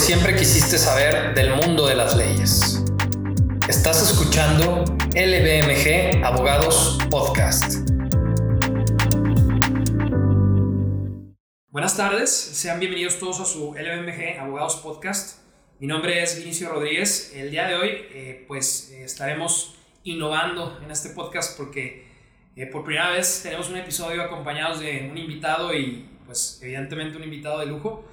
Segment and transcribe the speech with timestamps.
[0.00, 2.82] siempre quisiste saber del mundo de las leyes.
[3.68, 4.82] Estás escuchando
[5.14, 7.86] LBMG Abogados Podcast.
[11.68, 15.40] Buenas tardes, sean bienvenidos todos a su LBMG Abogados Podcast.
[15.80, 17.32] Mi nombre es Vinicio Rodríguez.
[17.34, 19.74] El día de hoy, eh, pues eh, estaremos
[20.04, 22.06] innovando en este podcast porque
[22.56, 27.24] eh, por primera vez tenemos un episodio acompañados de un invitado y, pues, evidentemente un
[27.24, 28.06] invitado de lujo.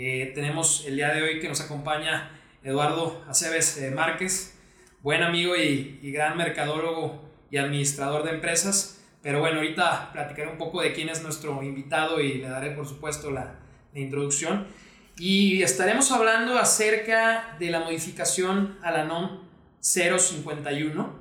[0.00, 2.30] Eh, tenemos el día de hoy que nos acompaña
[2.62, 4.56] Eduardo Aceves eh, Márquez,
[5.02, 9.02] buen amigo y, gran mercadólogo y administrador de empresas.
[9.22, 12.86] Pero bueno, ahorita platicaré un poco de quién es nuestro invitado y le daré por
[12.86, 13.58] supuesto la,
[13.92, 14.68] la introducción.
[15.16, 19.40] Y estaremos hablando acerca de la modificación a la NOM
[19.80, 21.12] 051.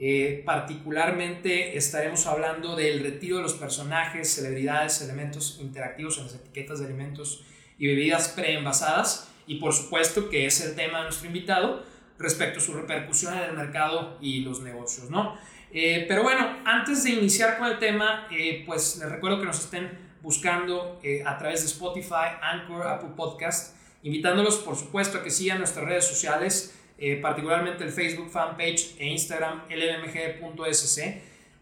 [0.00, 6.80] Eh, particularmente estaremos hablando del retiro de los personajes, celebridades, elementos interactivos en las etiquetas
[6.80, 7.46] de alimentos
[7.78, 11.82] y bebidas preenvasadas y por supuesto que es el tema de nuestro invitado
[12.18, 15.38] respecto a su repercusión en el mercado y los negocios, ¿no?
[15.70, 19.60] Eh, pero bueno, antes de iniciar con el tema, eh, pues les recuerdo que nos
[19.60, 19.90] estén
[20.22, 25.58] buscando eh, a través de Spotify, Anchor, Apple Podcast, invitándolos por supuesto a que sigan
[25.58, 26.74] nuestras redes sociales,
[27.22, 30.98] particularmente el Facebook fanpage e Instagram lbmg.sc,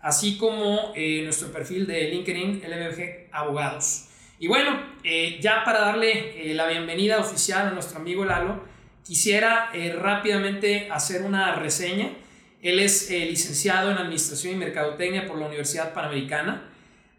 [0.00, 4.08] así como nuestro perfil de LinkedIn lbmg abogados.
[4.38, 8.62] Y bueno, eh, ya para darle eh, la bienvenida oficial a nuestro amigo Lalo,
[9.02, 12.10] quisiera eh, rápidamente hacer una reseña.
[12.60, 16.68] Él es licenciado en Administración y Mercadotecnia por la Universidad Panamericana.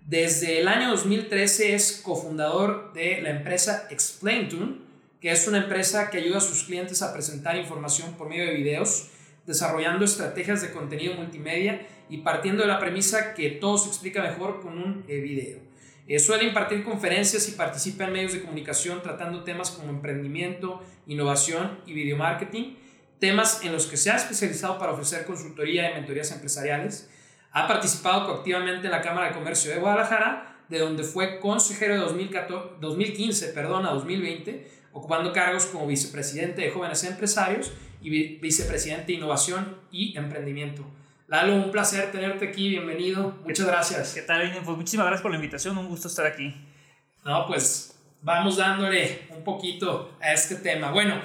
[0.06, 4.82] Desde el año 2013 es cofundador de la empresa ExplainTune,
[5.20, 8.54] que es una empresa que ayuda a sus clientes a presentar información por medio de
[8.54, 9.10] videos,
[9.46, 14.62] desarrollando estrategias de contenido multimedia y partiendo de la premisa que todo se explica mejor
[14.62, 15.67] con un video.
[16.08, 21.80] Eh, suele impartir conferencias y participa en medios de comunicación tratando temas como emprendimiento, innovación
[21.86, 22.76] y video marketing,
[23.20, 27.10] temas en los que se ha especializado para ofrecer consultoría y mentorías empresariales.
[27.52, 32.00] Ha participado activamente en la Cámara de Comercio de Guadalajara, de donde fue consejero de
[32.00, 39.14] 2014, 2015 perdón, a 2020, ocupando cargos como vicepresidente de jóvenes empresarios y vicepresidente de
[39.14, 40.86] innovación y emprendimiento.
[41.28, 44.14] Lalo, un placer tenerte aquí, bienvenido, muchas gracias.
[44.14, 46.56] ¿Qué tal, Pues muchísimas gracias por la invitación, un gusto estar aquí.
[47.26, 50.90] No, pues vamos dándole un poquito a este tema.
[50.92, 51.20] Bueno,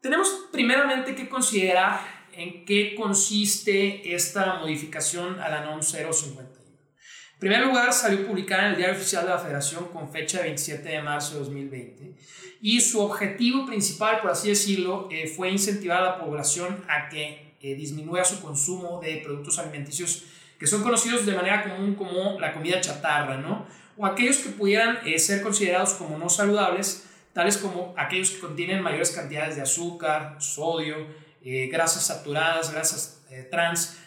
[0.00, 1.98] tenemos primeramente que considerar
[2.32, 6.40] en qué consiste esta modificación a la NOM 051.
[6.40, 10.88] En primer lugar, salió publicada en el Diario Oficial de la Federación con fecha 27
[10.88, 12.14] de marzo de 2020
[12.60, 17.47] y su objetivo principal, por así decirlo, eh, fue incentivar a la población a que
[17.60, 20.24] eh, disminuya su consumo de productos alimenticios
[20.58, 23.66] que son conocidos de manera común como la comida chatarra, ¿no?
[23.96, 28.82] O aquellos que pudieran eh, ser considerados como no saludables, tales como aquellos que contienen
[28.82, 30.96] mayores cantidades de azúcar, sodio,
[31.44, 33.98] eh, grasas saturadas, grasas trans,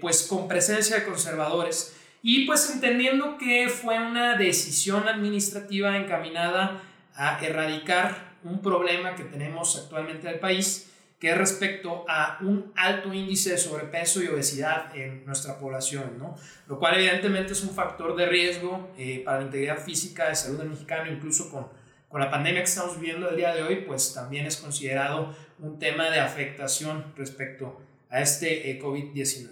[0.00, 1.94] pues con presencia de conservadores.
[2.22, 6.80] Y pues entendiendo que fue una decisión administrativa encaminada
[7.14, 10.90] a erradicar un problema que tenemos actualmente en el país,
[11.24, 16.36] que es respecto a un alto índice de sobrepeso y obesidad en nuestra población, ¿no?
[16.66, 20.58] Lo cual evidentemente es un factor de riesgo eh, para la integridad física de salud
[20.58, 21.68] del mexicano, incluso con,
[22.10, 25.78] con la pandemia que estamos viviendo el día de hoy, pues también es considerado un
[25.78, 27.80] tema de afectación respecto
[28.10, 29.48] a este eh, COVID-19.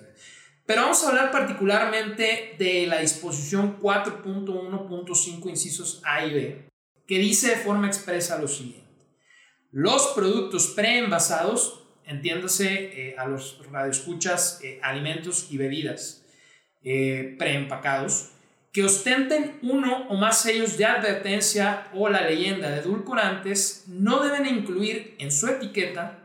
[0.66, 6.68] Pero vamos a hablar particularmente de la disposición 4.1.5 incisos A y B,
[7.06, 8.81] que dice de forma expresa lo siguiente.
[9.72, 16.26] Los productos preenvasados, entiéndase eh, a los radioescuchas, eh, alimentos y bebidas
[16.84, 18.32] eh, preempacados,
[18.70, 24.46] que ostenten uno o más sellos de advertencia o la leyenda de edulcorantes, no deben
[24.46, 26.18] incluir en su etiqueta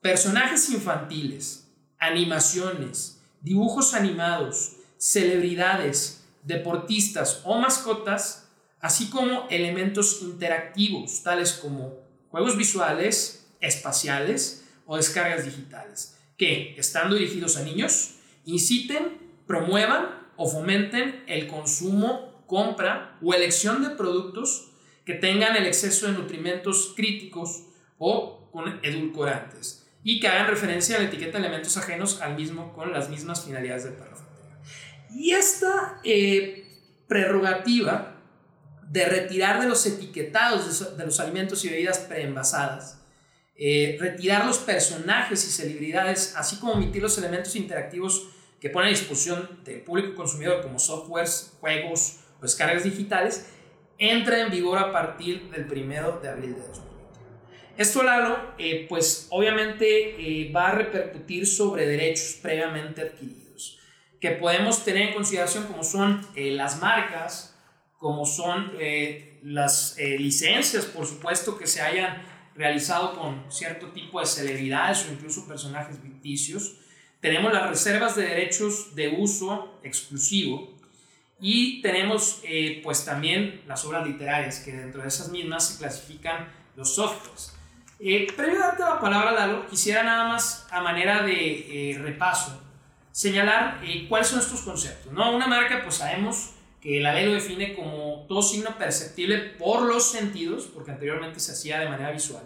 [0.00, 1.68] personajes infantiles,
[2.00, 8.48] animaciones, dibujos animados, celebridades, deportistas o mascotas,
[8.80, 17.56] así como elementos interactivos, tales como juegos visuales, espaciales o descargas digitales, que, estando dirigidos
[17.56, 24.70] a niños, inciten, promuevan o fomenten el consumo, compra o elección de productos
[25.04, 27.64] que tengan el exceso de nutrimentos críticos
[27.98, 32.72] o con edulcorantes y que hagan referencia a la etiqueta de elementos ajenos al mismo
[32.72, 34.24] con las mismas finalidades del párrafo
[35.10, 36.66] Y esta eh,
[37.08, 38.17] prerrogativa
[38.90, 43.00] de retirar de los etiquetados de, los alimentos y bebidas preenvasadas,
[43.56, 48.28] eh, retirar los personajes y celebridades, así como omitir los elementos interactivos
[48.60, 53.46] que ponen a disposición del público consumidor como softwares, juegos o descargas digitales,
[53.98, 56.88] entra en vigor a partir del 1 de abril de 2020.
[57.76, 63.78] Esto, Lalo, eh, pues obviamente eh, va a repercutir sobre derechos previamente adquiridos,
[64.20, 67.56] que podemos tener en consideración como son eh, las marcas,
[67.98, 68.72] como son
[69.42, 72.22] las licencias, por supuesto, que se hayan
[72.54, 76.76] realizado con cierto tipo de celebridades o incluso personajes ficticios.
[77.20, 80.76] Tenemos las reservas de derechos de uso exclusivo
[81.40, 82.42] y tenemos
[82.82, 87.58] pues también las obras literarias, que dentro de esas mismas se clasifican los softwares.
[88.00, 92.62] Eh, previo a darte la palabra, Lalo, quisiera nada más a manera de eh, repaso
[93.10, 95.12] señalar eh, cuáles son estos conceptos.
[95.12, 95.34] ¿no?
[95.34, 100.10] Una marca, pues sabemos que la ley lo define como todo signo perceptible por los
[100.10, 102.42] sentidos, porque anteriormente se hacía de manera visual,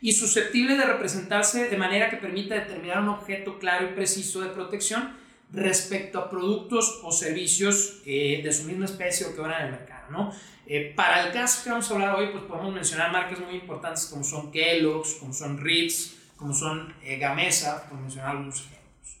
[0.00, 4.50] y susceptible de representarse de manera que permita determinar un objeto claro y preciso de
[4.50, 5.16] protección
[5.52, 10.10] respecto a productos o servicios de su misma especie o que van en el mercado.
[10.10, 10.32] ¿no?
[10.66, 14.06] Eh, para el caso que vamos a hablar hoy, pues podemos mencionar marcas muy importantes
[14.06, 19.18] como son Kellogg's, como son Ritz, como son eh, Gamesa, por mencionar algunos ejemplos.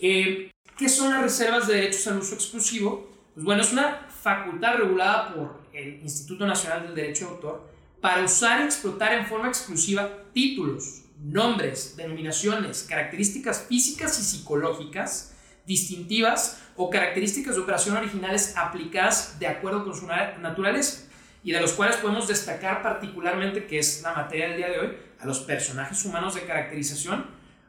[0.00, 3.17] Eh, ¿Qué son las reservas de derechos al uso exclusivo?
[3.38, 7.70] Pues bueno, es una facultad regulada por el Instituto Nacional del Derecho de Autor
[8.00, 15.36] para usar y explotar en forma exclusiva títulos, nombres, denominaciones, características físicas y psicológicas
[15.66, 21.04] distintivas o características de operación originales aplicadas de acuerdo con su naturaleza
[21.44, 24.96] y de los cuales podemos destacar particularmente, que es la materia del día de hoy,
[25.20, 27.24] a los personajes humanos de caracterización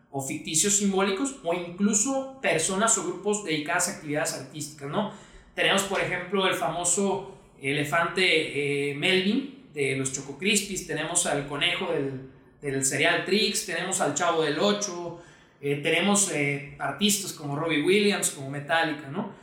[0.10, 5.29] o ficticios simbólicos o incluso personas o grupos dedicadas a actividades artísticas, ¿no?
[5.56, 11.92] Tenemos, por ejemplo, el famoso elefante eh, Melvin de los Choco Crispies, tenemos al conejo
[11.92, 12.30] del,
[12.62, 15.24] del cereal Trix, tenemos al chavo del 8,
[15.62, 19.34] eh, tenemos eh, artistas como Robbie Williams, como Metallica, ¿no?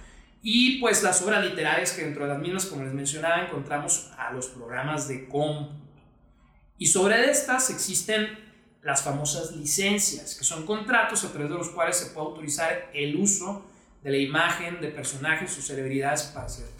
[0.42, 4.32] Y pues las obras literarias que dentro de las mismas, como les mencionaba, encontramos a
[4.32, 5.74] los programas de cómputo.
[6.78, 8.38] Y sobre estas existen
[8.82, 13.16] las famosas licencias, que son contratos a través de los cuales se puede autorizar el
[13.16, 13.64] uso
[14.06, 16.76] de la imagen de personajes o celebridades para cierto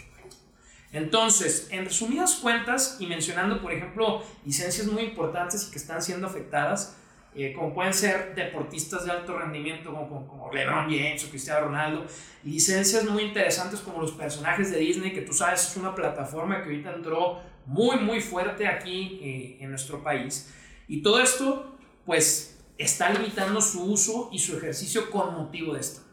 [0.96, 6.26] entonces, en resumidas cuentas, y mencionando, por ejemplo, licencias muy importantes y que están siendo
[6.26, 6.96] afectadas,
[7.34, 12.06] eh, como pueden ser deportistas de alto rendimiento como, como, LeBron James o Cristiano Ronaldo,
[12.44, 16.70] licencias muy interesantes como los personajes de Disney, que tú sabes es una plataforma que
[16.70, 20.50] ahorita entró muy, muy fuerte aquí eh, en nuestro país.
[20.88, 21.76] Y todo esto,
[22.06, 26.05] pues, está limitando su uso y su ejercicio con motivo de esto.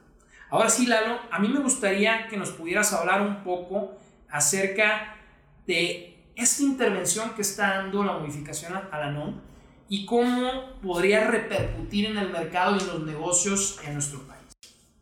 [0.54, 3.98] Ahora sí, Lalo, a mí me gustaría que nos pudieras hablar un poco
[4.30, 5.16] acerca
[5.66, 9.42] de esta intervención que está dando la modificación a la NOM
[9.90, 14.44] y cómo podría repercutir en el mercado y en los negocios en nuestro país.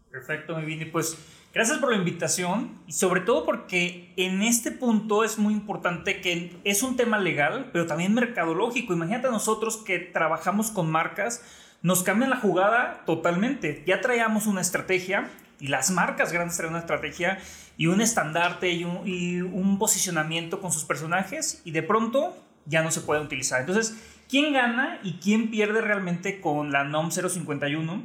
[0.10, 0.86] Perfecto, mi Vini.
[0.86, 1.18] Pues
[1.54, 6.62] gracias por la invitación y sobre todo porque en este punto es muy importante que
[6.64, 8.94] es un tema legal, pero también mercadológico.
[8.94, 11.44] Imagínate nosotros que trabajamos con marcas,
[11.82, 13.84] nos cambian la jugada totalmente.
[13.86, 15.30] Ya traíamos una estrategia
[15.60, 17.40] y las marcas grandes traen una estrategia
[17.78, 23.02] y un estandarte y un, posicionamiento con sus personajes y de pronto ya no se
[23.02, 23.62] puede utilizar.
[23.62, 23.96] Entonces,
[24.32, 28.04] ¿Quién gana y quién pierde realmente con la NOM 051?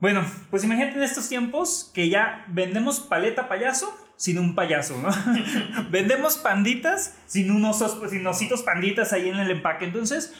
[0.00, 5.10] Bueno, pues imagínate en estos tiempos que ya vendemos paleta payaso sin un payaso, ¿no?
[5.90, 9.84] vendemos panditas sin unos sin ositos panditas ahí en el empaque.
[9.84, 10.32] Entonces,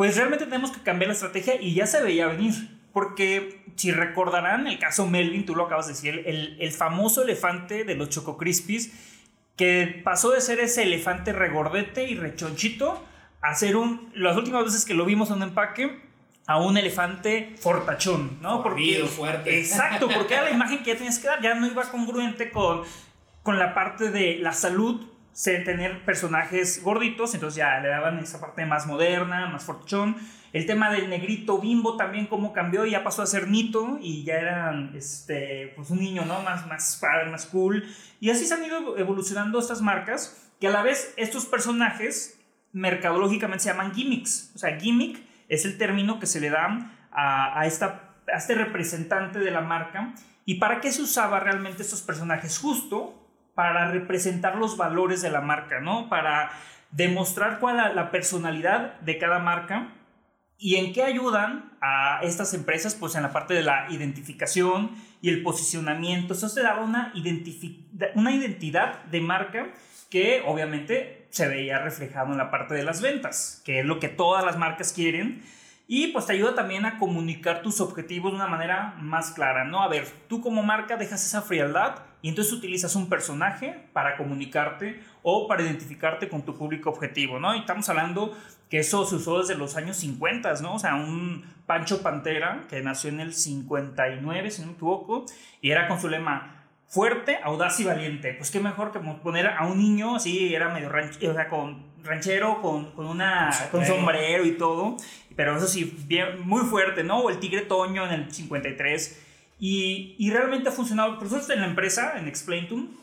[0.00, 2.54] pues realmente tenemos que cambiar la estrategia y ya se veía venir.
[2.94, 7.84] Porque si recordarán el caso Melvin, tú lo acabas de decir, el, el famoso elefante
[7.84, 8.94] de los Choco Crispies,
[9.58, 13.04] que pasó de ser ese elefante regordete y rechonchito
[13.42, 16.00] hacer un, las últimas veces que lo vimos en un empaque,
[16.46, 18.62] a un elefante fortachón, ¿no?
[18.62, 19.60] Porque, fuerte.
[19.60, 22.84] Exacto, porque era la imagen que ya tenías que dar, ya no iba congruente con,
[23.42, 28.66] con la parte de la salud, tener personajes gorditos, entonces ya le daban esa parte
[28.66, 30.16] más moderna, más fortachón.
[30.52, 34.34] El tema del negrito bimbo también cómo cambió, ya pasó a ser nito y ya
[34.34, 36.42] eran este, pues un niño, ¿no?
[36.42, 37.84] Más, más padre, más cool.
[38.18, 42.38] Y así se han ido evolucionando estas marcas, que a la vez estos personajes
[42.72, 44.52] mercadológicamente se llaman gimmicks.
[44.54, 49.38] O sea, gimmick es el término que se le da a, esta, a este representante
[49.38, 50.14] de la marca.
[50.44, 52.58] ¿Y para qué se usaba realmente estos personajes?
[52.58, 53.19] Justo
[53.60, 56.08] para representar los valores de la marca, ¿no?
[56.08, 56.50] Para
[56.92, 59.92] demostrar cuál es la personalidad de cada marca
[60.56, 65.28] y en qué ayudan a estas empresas, pues en la parte de la identificación y
[65.28, 66.32] el posicionamiento.
[66.32, 67.12] Eso te daba una,
[68.14, 69.68] una identidad de marca
[70.08, 74.08] que obviamente se veía reflejado en la parte de las ventas, que es lo que
[74.08, 75.42] todas las marcas quieren.
[75.86, 79.82] Y pues te ayuda también a comunicar tus objetivos de una manera más clara, ¿no?
[79.82, 85.00] A ver, tú como marca dejas esa frialdad y entonces utilizas un personaje para comunicarte
[85.22, 87.54] o para identificarte con tu público objetivo, ¿no?
[87.54, 88.36] Y estamos hablando
[88.68, 90.74] que eso se usó desde los años 50, ¿no?
[90.74, 95.24] O sea, un Pancho Pantera que nació en el 59, si no me equivoco,
[95.60, 98.34] y era con su lema fuerte, audaz y valiente.
[98.34, 101.90] Pues qué mejor que poner a un niño así, era medio ranchero, o sea, con
[102.02, 104.96] ranchero, con, con una, con sombrero y todo,
[105.36, 107.20] pero eso sí, bien, muy fuerte, ¿no?
[107.20, 109.26] O el Tigre Toño en el 53.
[109.60, 111.14] Y, y realmente ha funcionado.
[111.14, 112.96] Por nosotros en la empresa, en Explaintum,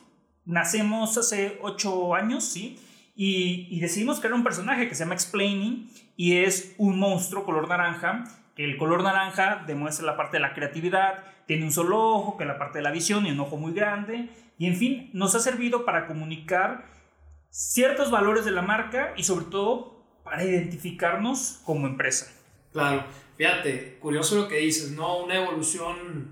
[0.46, 2.80] nacemos hace 8 años, ¿sí?
[3.16, 7.68] Y, y decidimos crear un personaje que se llama Explaining y es un monstruo color
[7.70, 8.24] naranja,
[8.56, 12.46] que el color naranja demuestra la parte de la creatividad, tiene un solo ojo, que
[12.46, 14.30] la parte de la visión y un ojo muy grande.
[14.58, 16.86] Y en fin, nos ha servido para comunicar
[17.50, 22.34] ciertos valores de la marca y sobre todo para identificarnos como empresa.
[22.74, 23.06] Claro,
[23.38, 25.24] fíjate, curioso lo que dices, ¿no?
[25.24, 26.32] Una evolución,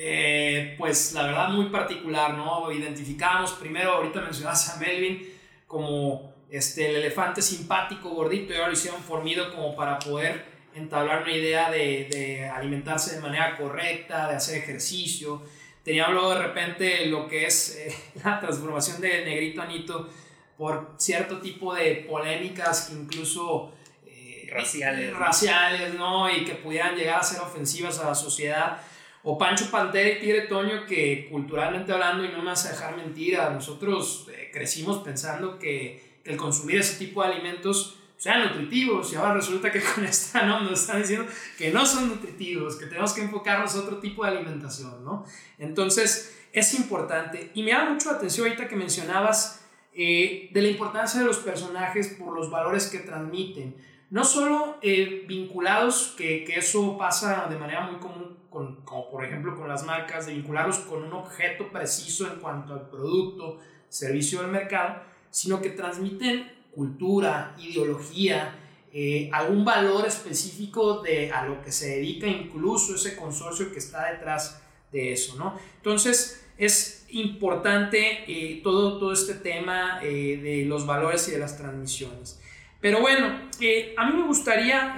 [0.00, 2.70] eh, pues la verdad muy particular, ¿no?
[2.70, 5.28] Identificamos primero, ahorita mencionaste a Melvin
[5.66, 11.24] como este, el elefante simpático, gordito, y ahora lo hicieron formido como para poder entablar
[11.24, 15.42] una idea de, de, alimentarse de manera correcta, de hacer ejercicio.
[15.82, 17.92] Teníamos luego de repente lo que es eh,
[18.24, 20.08] la transformación de Negrito Anito
[20.56, 23.72] por cierto tipo de polémicas que incluso
[24.06, 25.12] eh, raciales.
[25.12, 26.30] raciales, ¿no?
[26.30, 28.80] Y que pudieran llegar a ser ofensivas a la sociedad.
[29.22, 32.96] O Pancho Pantera y Tigre Toño, que culturalmente hablando, y no me vas a dejar
[32.96, 39.12] mentira, nosotros eh, crecimos pensando que, que el consumir ese tipo de alimentos sean nutritivos
[39.12, 42.86] y ahora resulta que con esta no nos están diciendo que no son nutritivos, que
[42.86, 45.24] tenemos que enfocarnos a otro tipo de alimentación, ¿no?
[45.58, 50.68] Entonces es importante y me da mucho la atención ahorita que mencionabas eh, de la
[50.68, 53.76] importancia de los personajes por los valores que transmiten,
[54.10, 59.24] no solo eh, vinculados, que, que, eso pasa de manera muy común, con, como por
[59.24, 64.42] ejemplo con las marcas, de vincularlos con un objeto preciso en cuanto al producto, servicio
[64.42, 68.54] del mercado, sino que transmiten cultura, ideología,
[68.92, 74.12] eh, algún valor específico de a lo que se dedica incluso ese consorcio que está
[74.12, 75.58] detrás de eso, ¿no?
[75.76, 81.58] Entonces es importante eh, todo, todo este tema eh, de los valores y de las
[81.58, 82.40] transmisiones.
[82.80, 84.96] Pero bueno, a mí me gustaría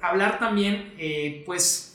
[0.00, 0.94] hablar también,
[1.44, 1.91] pues,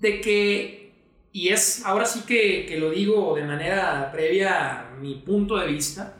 [0.00, 0.92] de que,
[1.32, 5.68] y es ahora sí que, que lo digo de manera previa a mi punto de
[5.68, 6.16] vista,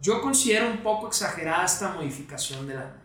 [0.00, 2.96] yo considero un poco exagerada esta modificación de la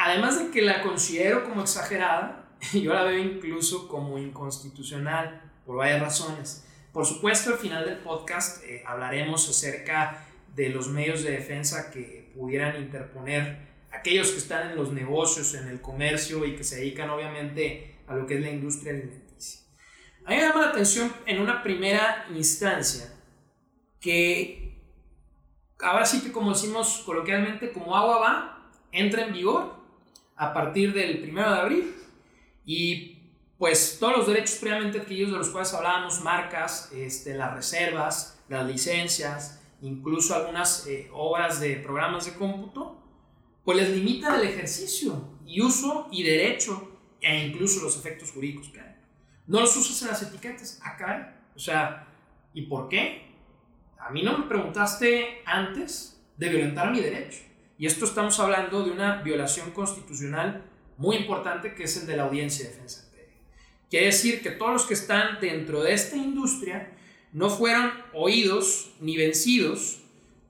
[0.00, 6.00] Además de que la considero como exagerada, yo la veo incluso como inconstitucional por varias
[6.00, 6.64] razones.
[6.92, 12.30] Por supuesto, al final del podcast eh, hablaremos acerca de los medios de defensa que
[12.32, 13.58] pudieran interponer
[13.90, 18.14] aquellos que están en los negocios, en el comercio y que se dedican obviamente a
[18.14, 19.60] lo que es la industria alimenticia.
[20.24, 23.14] A mí me llama la atención en una primera instancia
[24.00, 24.80] que
[25.80, 29.74] ahora sí que como decimos coloquialmente, como agua va, entra en vigor
[30.36, 31.94] a partir del 1 de abril
[32.64, 33.18] y
[33.58, 38.66] pues todos los derechos previamente adquiridos de los cuales hablábamos, marcas, este, las reservas, las
[38.66, 42.96] licencias, incluso algunas eh, obras de programas de cómputo,
[43.64, 46.87] pues les limita el ejercicio y uso y derecho
[47.20, 48.94] e incluso los efectos jurídicos que hay.
[49.46, 52.06] No los usas en las etiquetas, acá, o sea,
[52.54, 53.28] ¿y por qué?
[54.08, 57.40] a mí no me preguntaste antes de violentar mi derecho.
[57.76, 60.64] Y esto estamos hablando de una violación constitucional
[60.96, 63.04] muy importante que es el de la audiencia de defensa
[63.90, 66.90] Quiere decir que todos los que están dentro de esta industria
[67.32, 70.00] no fueron oídos ni vencidos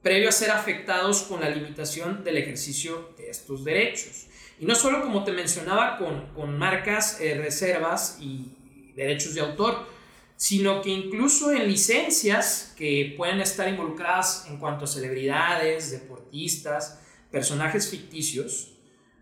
[0.01, 4.27] previo a ser afectados con la limitación del ejercicio de estos derechos.
[4.59, 8.51] Y no solo como te mencionaba con, con marcas, eh, reservas y
[8.95, 9.87] derechos de autor,
[10.35, 16.99] sino que incluso en licencias que pueden estar involucradas en cuanto a celebridades, deportistas,
[17.31, 18.73] personajes ficticios,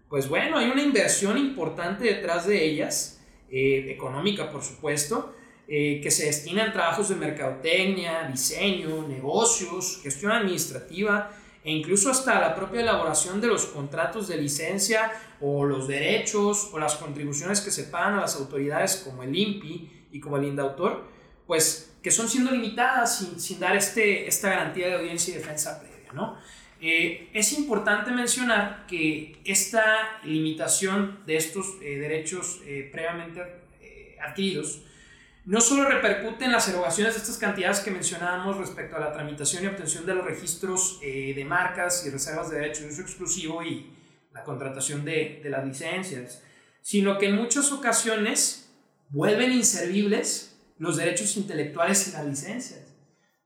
[0.09, 5.35] pues bueno, hay una inversión importante detrás de ellas, eh, económica por supuesto,
[5.67, 11.31] eh, que se destina a trabajos de mercadotecnia, diseño, negocios, gestión administrativa
[11.67, 16.79] e incluso hasta la propia elaboración de los contratos de licencia o los derechos o
[16.79, 21.03] las contribuciones que se pagan a las autoridades como el INPI y como el INDAUTOR,
[21.45, 26.13] pues que son siendo limitadas sin, dar este, esta garantía de audiencia y defensa previa,
[26.13, 26.37] ¿no?
[26.79, 33.41] Eh, es importante mencionar que esta limitación de estos eh, derechos eh, previamente
[34.25, 34.83] adquiridos
[35.47, 39.63] no solo repercute en las erogaciones de estas cantidades que mencionábamos respecto a la tramitación
[39.63, 43.89] y obtención de los registros de marcas y reservas de derechos de uso exclusivo y
[44.33, 46.43] la contratación de, las licencias,
[46.81, 48.73] sino que en muchas ocasiones
[49.07, 52.93] vuelven inservibles los derechos intelectuales y las licencias.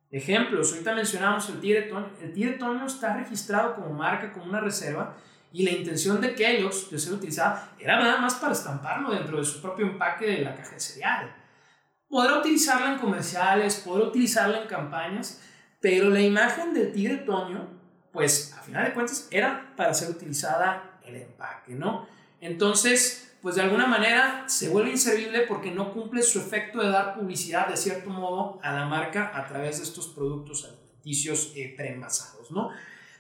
[0.10, 2.10] Ejemplos, ahorita mencionamos el Tigre Toño.
[2.20, 5.18] El Tigre Toño está registrado como marca, como una reserva,
[5.54, 9.46] y la intención de Kellogg's de ser utilizada era nada más para estamparlo dentro de
[9.46, 11.36] su propio empaque de la caja de cereal.
[12.12, 15.42] Podrá utilizarla en comerciales, podrá utilizarla en campañas,
[15.80, 17.70] pero la imagen del Tigre Toño,
[18.12, 22.06] pues a final de cuentas era para ser utilizada el empaque, ¿no?
[22.42, 27.16] Entonces, pues de alguna manera se vuelve inservible porque no cumple su efecto de dar
[27.16, 32.52] publicidad de cierto modo a la marca a través de estos productos alimenticios eh, preenvasados,
[32.52, 32.72] ¿no?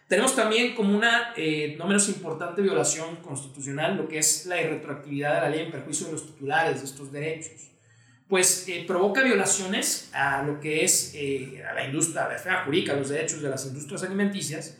[0.10, 5.36] Tenemos también como una eh, no menos importante violación constitucional lo que es la irretroactividad
[5.36, 7.71] de la ley en perjuicio de los titulares de estos derechos.
[8.32, 12.64] Pues eh, provoca violaciones a lo que es eh, a la industria, a la esfera
[12.64, 14.78] jurídica, los derechos de las industrias alimenticias,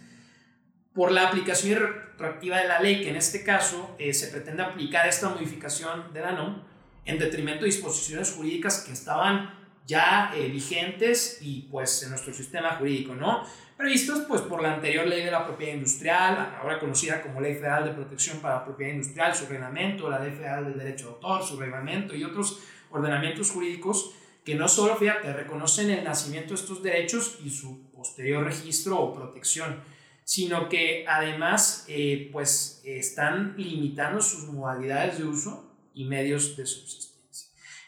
[0.94, 5.06] por la aplicación retroactiva de la ley, que en este caso eh, se pretende aplicar
[5.06, 6.62] esta modificación de la NOM
[7.04, 9.54] en detrimento de disposiciones jurídicas que estaban
[9.86, 13.44] ya vigentes y pues en nuestro sistema jurídico, ¿no?
[13.76, 17.84] Previstos pues por la anterior ley de la propiedad industrial, ahora conocida como Ley Federal
[17.84, 21.44] de Protección para la Propiedad Industrial, su reglamento, la Ley Federal del Derecho de Autor,
[21.44, 26.82] su reglamento y otros ordenamientos jurídicos que no solo, fíjate, reconocen el nacimiento de estos
[26.82, 29.82] derechos y su posterior registro o protección,
[30.24, 37.12] sino que además eh, pues están limitando sus modalidades de uso y medios de subsistencia.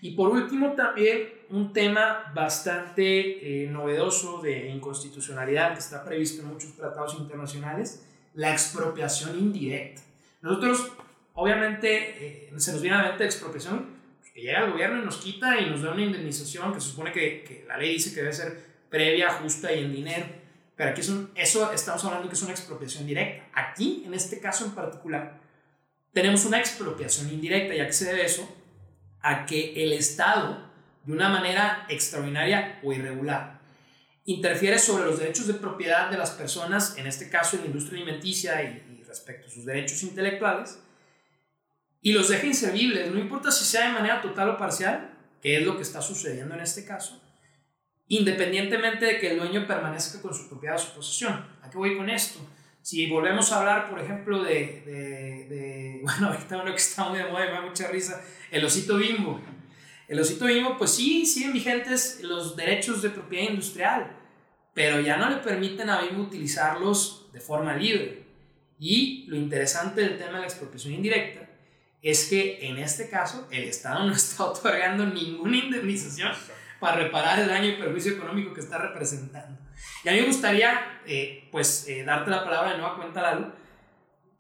[0.02, 6.50] Y por último también un tema bastante eh, novedoso de inconstitucionalidad que está previsto en
[6.50, 10.02] muchos tratados internacionales, la expropiación indirecta.
[10.42, 10.92] Nosotros
[11.34, 13.93] obviamente eh, se nos viene a la mente expropiación,
[14.34, 17.12] que llega el gobierno y nos quita y nos da una indemnización que se supone
[17.12, 20.44] que, que la ley dice que debe ser previa, justa y en dinero
[20.76, 23.46] pero aquí es un, eso estamos hablando que es una expropiación directa.
[23.54, 25.40] Aquí, en este caso en particular,
[26.12, 27.76] tenemos una expropiación indirecta.
[27.76, 28.50] ¿Y a qué se debe eso?
[29.22, 30.72] A que el Estado,
[31.06, 33.62] de una manera extraordinaria o irregular,
[34.26, 38.02] interfiere sobre los derechos de propiedad de las personas, en este caso en la industria
[38.02, 40.80] alimenticia y, y respecto a sus derechos intelectuales,
[42.04, 45.10] y los deja inservibles, no importa si sea de manera total o parcial,
[45.42, 47.20] que es lo que está sucediendo en este caso,
[48.10, 51.34] independientemente de que el dueño permanezca con su propiedad o su posesión.
[51.62, 52.40] ¿A qué voy con esto?
[52.82, 57.18] Si volvemos a hablar, por ejemplo, de, de, de bueno, ahorita uno que está muy
[57.18, 59.40] de moda y me da mucha risa, el osito bimbo.
[60.10, 64.12] El osito bimbo, pues sí, siguen vigentes los derechos de propiedad industrial,
[64.74, 68.24] pero ya no le permiten a Bimbo utilizarlos de forma libre.
[68.78, 71.43] Y lo interesante del tema de la expropiación indirecta
[72.04, 76.32] es que en este caso el Estado no está otorgando ninguna indemnización
[76.80, 79.58] para reparar el daño y perjuicio económico que está representando.
[80.04, 83.54] Y a mí me gustaría, eh, pues, eh, darte la palabra de nueva cuenta, Lalo.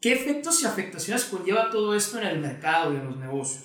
[0.01, 3.63] ¿Qué efectos y afectaciones conlleva todo esto en el mercado y en los negocios?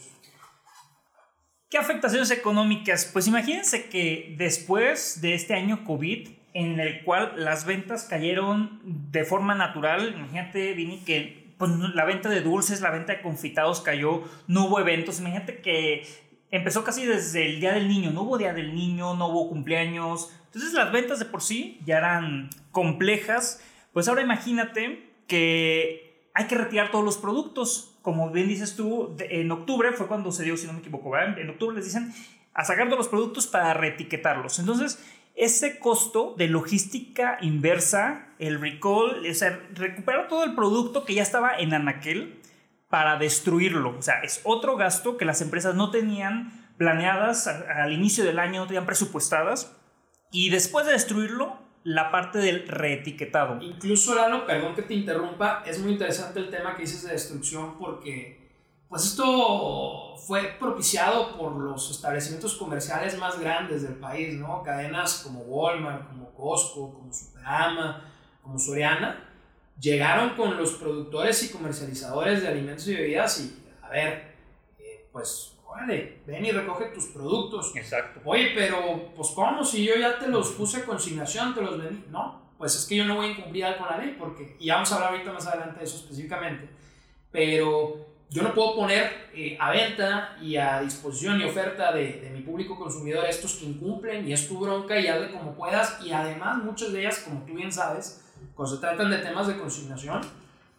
[1.69, 3.11] ¿Qué afectaciones económicas?
[3.13, 9.25] Pues imagínense que después de este año COVID, en el cual las ventas cayeron de
[9.25, 14.23] forma natural, imagínate, Vini, que pues, la venta de dulces, la venta de confitados cayó,
[14.47, 16.07] no hubo eventos, imagínate que
[16.51, 18.11] empezó casi desde el Día del Niño.
[18.11, 20.33] No hubo Día del Niño, no hubo cumpleaños.
[20.47, 23.63] Entonces las ventas de por sí ya eran complejas.
[23.93, 27.99] Pues ahora imagínate que hay que retirar todos los productos.
[28.03, 31.51] Como bien dices tú, en octubre fue cuando se dio, si no me equivoco, en
[31.51, 32.13] octubre les dicen
[32.55, 34.59] a sacar todos los productos para reetiquetarlos.
[34.59, 34.99] Entonces,
[35.39, 41.57] ese costo de logística inversa, el recall, es recuperar todo el producto que ya estaba
[41.59, 42.41] en anaquel,
[42.89, 43.97] para destruirlo.
[43.99, 48.63] O sea, es otro gasto que las empresas no tenían planeadas al inicio del año,
[48.63, 49.77] no tenían presupuestadas.
[50.31, 53.63] Y después de destruirlo, la parte del reetiquetado.
[53.63, 57.79] Incluso, Lalo, perdón que te interrumpa, es muy interesante el tema que dices de destrucción
[57.79, 58.38] porque
[58.89, 64.63] pues esto fue propiciado por los establecimientos comerciales más grandes del país, ¿no?
[64.63, 68.05] Cadenas como Walmart, como Costco, como Superama,
[68.43, 69.29] como Soriana,
[69.79, 74.37] llegaron con los productores y comercializadores de alimentos y bebidas y, a ver,
[74.79, 77.73] eh, pues, órale, ven y recoge tus productos.
[77.77, 78.21] Exacto.
[78.25, 79.63] Oye, pero, pues, ¿cómo?
[79.65, 82.07] Si yo ya te los puse a consignación, te los vendí.
[82.11, 84.91] No, pues es que yo no voy a incumplir con la ley, porque, y vamos
[84.91, 86.69] a hablar ahorita más adelante de eso específicamente,
[87.31, 92.31] pero yo no puedo poner eh, a venta y a disposición y oferta de, de,
[92.31, 96.13] mi público consumidor estos que incumplen y es tu bronca y hazle como puedas y
[96.13, 100.21] además muchas de ellas, como tú bien sabes, cuando se tratan de temas de consignación,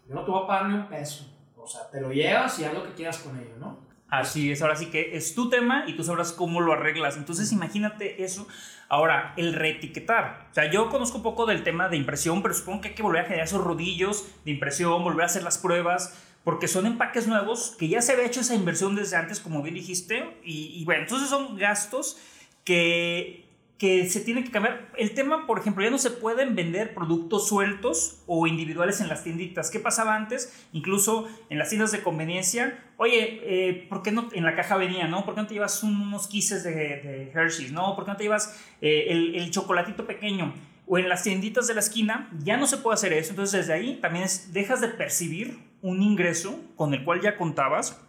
[0.07, 1.25] yo no te voy a pagar ni un peso.
[1.55, 3.77] O sea, te lo llevas y haz lo que quieras con ello, ¿no?
[4.09, 7.15] Así es, ahora sí que es tu tema y tú sabrás cómo lo arreglas.
[7.15, 8.47] Entonces imagínate eso.
[8.87, 10.47] Ahora, el reetiquetar.
[10.49, 13.03] O sea, yo conozco un poco del tema de impresión, pero supongo que hay que
[13.03, 17.27] volver a generar esos rodillos de impresión, volver a hacer las pruebas, porque son empaques
[17.27, 20.37] nuevos que ya se había hecho esa inversión desde antes, como bien dijiste.
[20.43, 22.17] Y, y bueno, entonces son gastos
[22.63, 23.45] que,
[23.77, 24.89] que se tiene que cambiar.
[24.97, 29.23] El tema, por ejemplo, ya no se pueden vender productos sueltos o individuales en las
[29.23, 29.69] tienditas.
[29.69, 30.67] ¿Qué pasaba antes?
[30.73, 32.83] Incluso en las tiendas de conveniencia.
[32.97, 34.29] Oye, eh, ¿por qué no?
[34.33, 35.25] En la caja venía, ¿no?
[35.25, 37.95] ¿Por qué no te llevas unos quises de, de Hershey's, ¿no?
[37.95, 40.53] ¿Por qué no te llevas eh, el, el chocolatito pequeño?
[40.89, 43.29] O en las tienditas de la esquina, ya no se puede hacer eso.
[43.29, 48.01] Entonces desde ahí también es, dejas de percibir un ingreso con el cual ya contabas.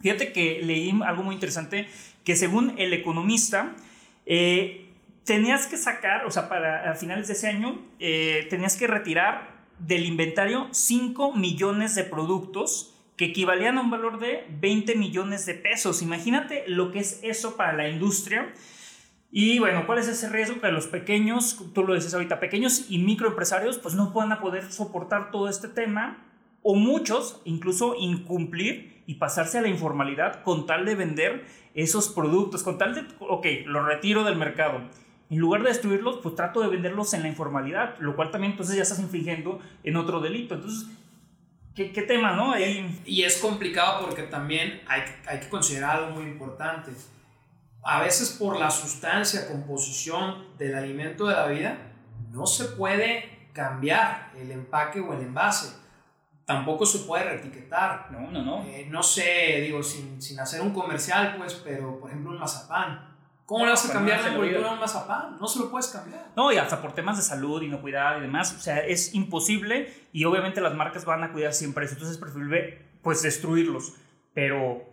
[0.00, 1.88] Fíjate que leí algo muy interesante,
[2.24, 3.74] que según el economista,
[4.24, 4.86] eh,
[5.24, 10.06] tenías que sacar, o sea, para finales de ese año, eh, tenías que retirar del
[10.06, 16.02] inventario 5 millones de productos que equivalían a un valor de 20 millones de pesos.
[16.02, 18.52] Imagínate lo que es eso para la industria.
[19.30, 20.60] Y bueno, ¿cuál es ese riesgo?
[20.60, 24.72] Que los pequeños, tú lo dices ahorita, pequeños y microempresarios pues no puedan a poder
[24.72, 26.24] soportar todo este tema
[26.62, 32.62] o muchos incluso incumplir y pasarse a la informalidad con tal de vender esos productos,
[32.62, 34.80] con tal de, ok, los retiro del mercado.
[35.30, 38.76] En lugar de destruirlos, pues trato de venderlos en la informalidad, lo cual también entonces
[38.76, 40.54] ya estás infringiendo en otro delito.
[40.54, 40.88] Entonces,
[41.74, 42.52] ¿qué, qué tema, no?
[42.52, 42.98] Ahí...
[43.04, 46.92] Y es complicado porque también hay, hay que considerar algo muy importante
[47.82, 51.78] a veces por la sustancia, composición del alimento de la vida,
[52.30, 55.76] no se puede cambiar el empaque o el envase.
[56.44, 58.10] Tampoco se puede reetiquetar.
[58.10, 58.64] No, no, no.
[58.64, 63.16] Eh, no sé, digo, sin, sin, hacer un comercial, pues, pero por ejemplo un mazapán.
[63.44, 65.38] ¿Cómo le vas a cambiar la envoltura a un mazapán?
[65.40, 66.26] No se lo puedes cambiar.
[66.36, 68.54] No, y hasta por temas de salud, inocuidad y demás.
[68.54, 71.94] O sea, es imposible y obviamente las marcas van a cuidar siempre eso.
[71.94, 73.94] Entonces es preferible, pues, destruirlos.
[74.34, 74.84] Pero,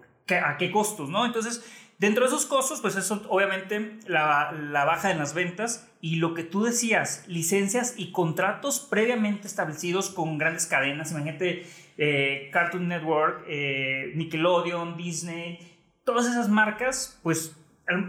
[0.44, 1.26] ¿a qué costos, no?
[1.26, 1.64] Entonces
[1.98, 6.34] Dentro de esos costos, pues eso obviamente la, la, baja en las ventas y lo
[6.34, 11.66] que tú decías, licencias y contratos previamente establecidos con grandes cadenas, imagínate
[11.98, 15.60] eh, Cartoon Network, eh, Nickelodeon, Disney,
[16.04, 17.56] todas esas marcas, pues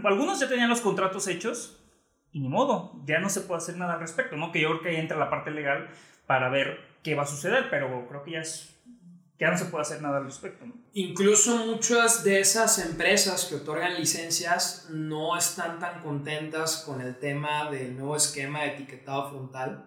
[0.03, 1.81] algunos ya tenían los contratos hechos
[2.33, 4.51] y ni modo, ya no se puede hacer nada al respecto, ¿no?
[4.51, 5.87] Que yo creo que ahí entra la parte legal
[6.25, 8.76] para ver qué va a suceder, pero creo que ya es
[9.39, 10.65] ya no se puede hacer nada al respecto.
[10.93, 17.69] Incluso muchas de esas empresas que otorgan licencias no están tan contentas con el tema
[17.69, 19.85] del nuevo esquema de etiquetado frontal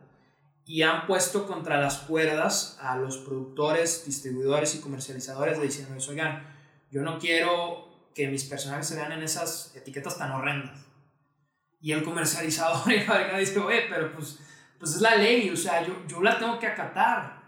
[0.64, 6.46] y han puesto contra las cuerdas a los productores, distribuidores y comercializadores diciendo, oigan,
[6.92, 10.86] yo no quiero que mis personajes se vean en esas etiquetas tan horrendas.
[11.80, 14.38] Y el comercializador y el dice, oye, pero pues,
[14.78, 17.40] pues es la ley, o sea, yo, yo la tengo que acatar.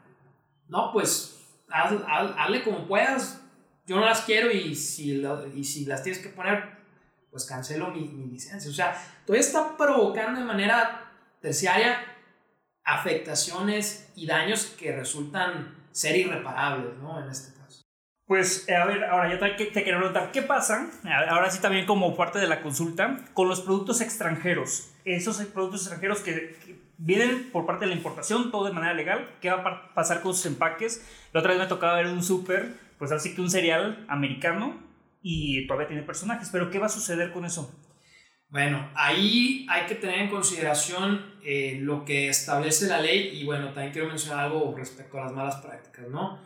[0.69, 1.32] No, pues
[1.73, 3.41] hazle como puedas.
[3.87, 5.23] Yo no las quiero y si,
[5.55, 6.77] y si las tienes que poner,
[7.31, 8.71] pues cancelo mi, mi licencia.
[8.71, 11.99] O sea, todavía está provocando de manera terciaria
[12.85, 17.23] afectaciones y daños que resultan ser irreparables, ¿no?
[17.23, 17.83] En este caso.
[18.27, 20.91] Pues, a ver, ahora yo te, te quiero preguntar, ¿qué pasa?
[21.29, 24.91] Ahora sí también como parte de la consulta, con los productos extranjeros.
[25.05, 29.29] Esos productos extranjeros que, que vienen por parte de la importación, todo de manera legal.
[29.41, 31.07] ¿Qué va a pasar con sus empaques?
[31.33, 34.81] La otra vez me tocaba ver un súper, pues así que un cereal americano
[35.23, 36.49] y todavía tiene personajes.
[36.51, 37.75] Pero ¿qué va a suceder con eso?
[38.49, 43.67] Bueno, ahí hay que tener en consideración eh, lo que establece la ley y bueno,
[43.73, 46.39] también quiero mencionar algo respecto a las malas prácticas, ¿no?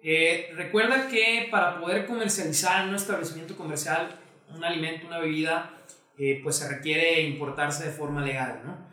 [0.00, 4.08] Eh, recuerda que para poder comercializar en un establecimiento comercial
[4.54, 5.70] un alimento, una bebida,
[6.16, 8.87] eh, pues se requiere importarse de forma legal, ¿no?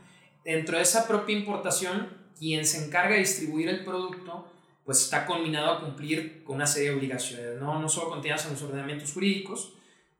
[0.46, 2.08] Dentro de esa propia importación,
[2.40, 4.48] quien se encarga de distribuir el producto
[4.86, 8.52] pues está combinado a cumplir con una serie de obligaciones, no, no solo contenidas en
[8.52, 9.74] los ordenamientos jurídicos,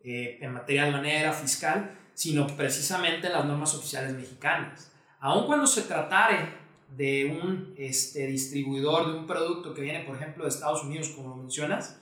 [0.04, 4.92] eh, en materia de manera fiscal, sino precisamente en las normas oficiales mexicanas.
[5.20, 10.44] Aun cuando se tratare de un este, distribuidor de un producto que viene, por ejemplo,
[10.44, 12.00] de Estados Unidos, como lo mencionas,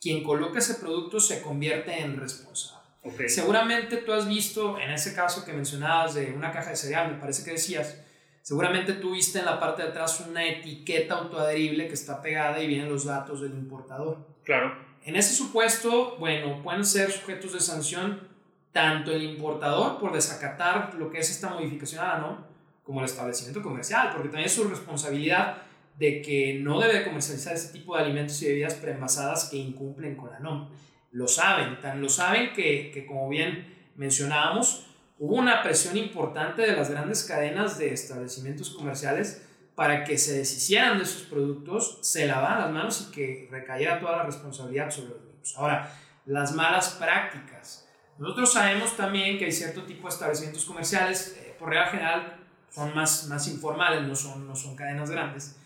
[0.00, 2.83] quien coloca ese producto se convierte en responsable.
[3.28, 7.18] Seguramente tú has visto, en ese caso que mencionabas de una caja de cereal, me
[7.18, 7.98] parece que decías,
[8.44, 12.90] Seguramente tuviste en la parte de atrás una etiqueta autoadherible que está pegada y vienen
[12.90, 14.18] los datos del importador.
[14.42, 14.76] Claro.
[15.02, 18.28] En ese supuesto, bueno, pueden ser sujetos de sanción
[18.70, 22.36] tanto el importador por desacatar lo que es esta modificación a la NOM,
[22.82, 25.62] como el establecimiento comercial, porque también es su responsabilidad
[25.98, 30.30] de que no debe comercializar este tipo de alimentos y bebidas preenvasadas que incumplen con
[30.30, 30.68] la NOM.
[31.14, 34.86] Lo saben, tan lo saben que, que como bien mencionábamos,
[35.20, 39.46] hubo una presión importante de las grandes cadenas de establecimientos comerciales
[39.76, 44.16] para que se deshicieran de esos productos, se lavaran las manos y que recayera toda
[44.16, 45.54] la responsabilidad sobre los mismos.
[45.56, 45.92] Ahora,
[46.26, 47.88] las malas prácticas.
[48.18, 52.36] Nosotros sabemos también que hay cierto tipo de establecimientos comerciales, eh, por regla general,
[52.70, 55.60] son más, más informales, no son, no son cadenas grandes,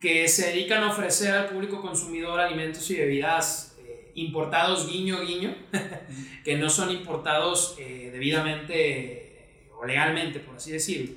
[0.00, 3.69] que se dedican a ofrecer al público consumidor alimentos y bebidas
[4.14, 5.54] importados guiño guiño,
[6.44, 11.14] que no son importados eh, debidamente o legalmente, por así decirlo.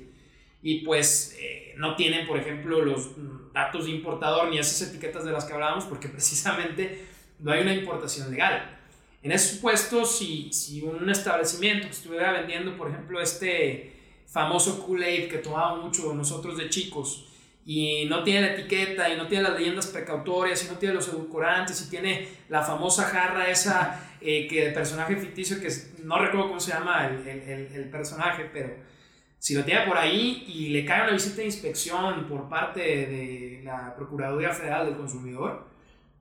[0.62, 3.10] Y pues eh, no tienen, por ejemplo, los
[3.52, 7.04] datos de importador ni esas etiquetas de las que hablábamos, porque precisamente
[7.38, 8.78] no hay una importación legal.
[9.22, 13.92] En ese supuesto, si, si un establecimiento que estuviera vendiendo, por ejemplo, este
[14.26, 17.26] famoso Kool-Aid que tomábamos mucho nosotros de chicos,
[17.66, 21.08] y no tiene la etiqueta y no tiene las leyendas precautorias y no tiene los
[21.08, 25.68] edulcorantes y tiene la famosa jarra esa eh, que el personaje ficticio que
[26.02, 28.74] no recuerdo cómo se llama el, el, el, personaje pero
[29.38, 33.62] si lo tiene por ahí y le cae una visita de inspección por parte de
[33.64, 35.66] la Procuraduría Federal del Consumidor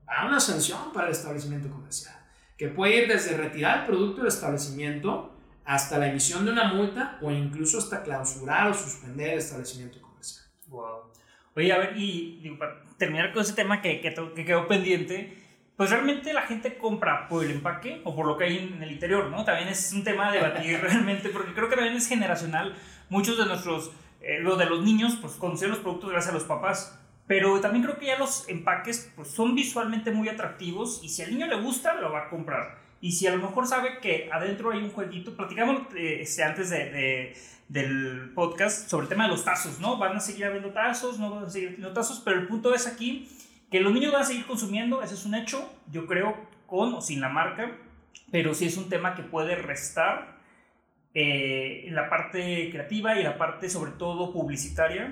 [0.07, 2.15] hay una sanción para el establecimiento comercial
[2.57, 7.17] que puede ir desde retirar el producto del establecimiento hasta la emisión de una multa
[7.21, 10.02] o incluso hasta clausurar o suspender el establecimiento.
[11.55, 15.37] Oye, a ver, y digo, para terminar con ese tema que, que, que, quedó pendiente,
[15.77, 18.91] pues realmente la gente compra por el empaque o por lo que hay en el
[18.91, 19.43] interior, ¿no?
[19.43, 22.75] También es un tema de debatir realmente, porque creo que también es generacional.
[23.09, 26.45] Muchos de nuestros, eh, lo de los niños, pues conocen los productos gracias a los
[26.45, 31.21] papás, pero también creo que ya los empaques pues, son visualmente muy atractivos y si
[31.21, 32.82] al niño le gusta, lo va a comprar.
[33.03, 36.69] Y si a lo mejor sabe que adentro hay un jueguito, platicamos eh, este, antes
[36.69, 37.35] de
[37.67, 39.97] del podcast sobre el tema de los tazos, ¿no?
[39.97, 42.87] Van a seguir habiendo tazos, no van a seguir habiendo tazos, pero el punto es
[42.87, 43.27] aquí
[43.71, 46.37] que los niños van a seguir consumiendo, ese es un hecho, yo creo,
[46.67, 47.75] con o sin la marca,
[48.31, 50.37] pero sí es un tema que puede restar
[51.13, 55.11] eh, en la parte creativa y la parte sobre todo publicitaria,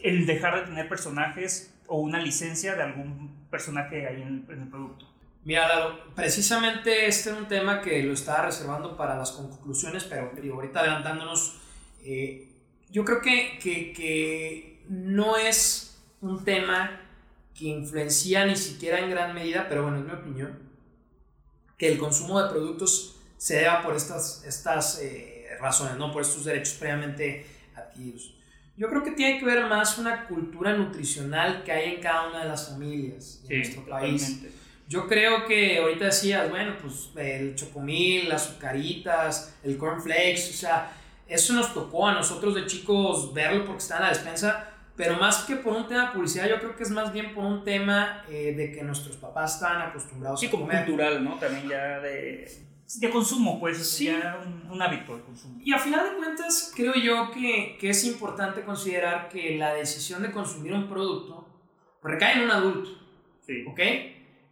[0.00, 5.15] el dejar de tener personajes o una licencia de algún personaje ahí en, el producto.
[5.46, 10.56] Mira, precisamente este es un tema que lo estaba reservando para las conclusiones, pero digo,
[10.56, 11.60] ahorita adelantándonos
[12.02, 12.48] eh,
[12.90, 17.00] yo creo que, que, que, no es un tema
[17.54, 20.58] que influencia ni siquiera en gran medida, pero bueno, es mi opinión,
[21.78, 26.10] que el consumo de productos se deba por estas, estas eh, razones, ¿no?
[26.12, 28.34] por estos derechos previamente adquiridos.
[28.76, 32.42] Yo creo que tiene que ver más una cultura nutricional que hay en cada una
[32.42, 34.42] de las familias de nuestro país.
[34.88, 40.92] Yo creo que ahorita decías, bueno, pues el chocomil, las azucaritas, el cornflakes, o sea,
[41.26, 45.44] eso nos tocó a nosotros de chicos verlo porque está en la despensa, pero más
[45.44, 48.24] que por un tema de publicidad, yo creo que es más bien por un tema
[48.30, 51.34] eh, de que nuestros papás están acostumbrados sí, como cultural, ¿no?
[51.34, 52.48] También ya de,
[53.00, 54.06] de consumo, pues, sí.
[54.06, 55.58] ya un, un, hábito de consumo.
[55.62, 60.22] Y a final de cuentas, creo yo que, que es importante considerar que la decisión
[60.22, 61.46] de consumir un producto
[62.04, 62.90] recae en un adulto.
[63.44, 63.64] Sí.
[63.68, 63.80] ¿Ok?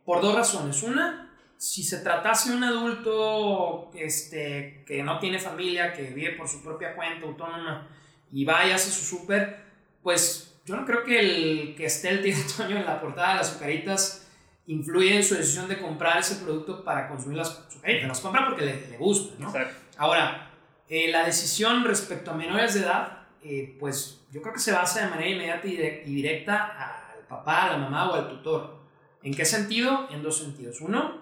[0.04, 0.82] Por dos razones.
[0.82, 6.48] Una, si se tratase de un adulto este, que no tiene familia, que vive por
[6.48, 7.88] su propia cuenta autónoma
[8.30, 9.64] y va y hace su súper,
[10.02, 13.34] pues yo no creo que el que esté el tío Toño en la portada de
[13.36, 14.28] las azucaritas
[14.66, 18.08] influye en su decisión de comprar ese producto para consumir las azucaritas.
[18.08, 19.52] Las compra porque le, le gusta, ¿no?
[19.96, 20.50] Ahora,
[20.88, 25.04] eh, la decisión respecto a menores de edad, eh, pues yo creo que se basa
[25.04, 28.84] de manera inmediata y directa al papá, a la mamá o al tutor.
[29.24, 30.06] ¿En qué sentido?
[30.10, 30.82] En dos sentidos.
[30.82, 31.18] Uno,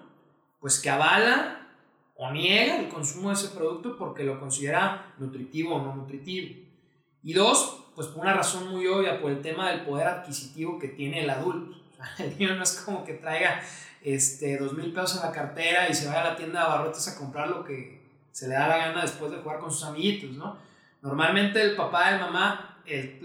[0.59, 1.69] pues que avala
[2.15, 6.53] o niega el consumo de ese producto porque lo considera nutritivo o no nutritivo.
[7.23, 10.89] Y dos, pues por una razón muy obvia, por el tema del poder adquisitivo que
[10.89, 11.77] tiene el adulto.
[12.19, 13.61] el niño no es como que traiga
[14.01, 17.07] este, dos mil pesos en la cartera y se vaya a la tienda de abarrotes
[17.07, 20.31] a comprar lo que se le da la gana después de jugar con sus amiguitos,
[20.31, 20.57] ¿no?
[21.01, 23.19] Normalmente el papá de mamá, el,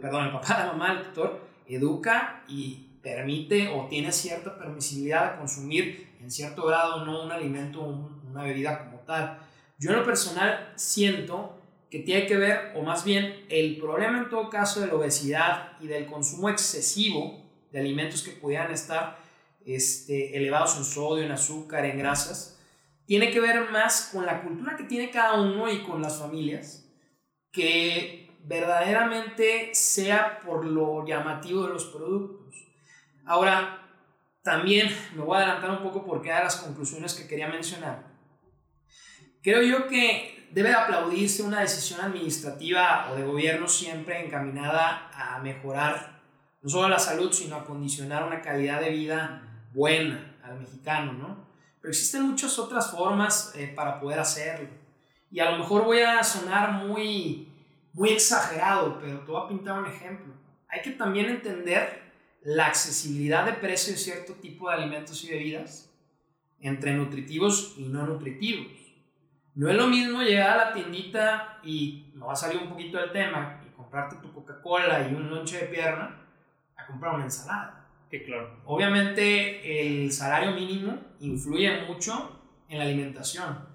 [0.00, 5.38] perdón, el papá la mamá, el tutor, educa y permite o tiene cierta permisibilidad de
[5.38, 9.38] consumir en cierto grado no un alimento o una bebida como tal.
[9.78, 11.58] Yo en lo personal siento
[11.90, 15.72] que tiene que ver, o más bien el problema en todo caso de la obesidad
[15.80, 19.18] y del consumo excesivo de alimentos que pudieran estar
[19.66, 22.58] este, elevados en sodio, en azúcar, en grasas,
[23.04, 26.88] tiene que ver más con la cultura que tiene cada uno y con las familias,
[27.50, 32.71] que verdaderamente sea por lo llamativo de los productos.
[33.24, 33.82] Ahora,
[34.42, 38.04] también me voy a adelantar un poco porque de las conclusiones que quería mencionar.
[39.42, 46.20] Creo yo que debe aplaudirse una decisión administrativa o de gobierno siempre encaminada a mejorar
[46.60, 51.46] no solo la salud, sino a condicionar una calidad de vida buena al mexicano, ¿no?
[51.80, 54.68] Pero existen muchas otras formas eh, para poder hacerlo.
[55.30, 57.48] Y a lo mejor voy a sonar muy,
[57.92, 60.32] muy exagerado, pero te voy a pintar un ejemplo.
[60.68, 62.01] Hay que también entender
[62.44, 65.90] la accesibilidad de precio de cierto tipo de alimentos y bebidas
[66.60, 68.72] entre nutritivos y no nutritivos.
[69.54, 72.98] No es lo mismo llegar a la tiendita y no va a salir un poquito
[72.98, 76.20] del tema y comprarte tu Coca-Cola y un lonche de pierna
[76.76, 77.86] a comprar una ensalada.
[78.10, 78.60] Que claro.
[78.64, 83.72] Obviamente el salario mínimo influye mucho en la alimentación.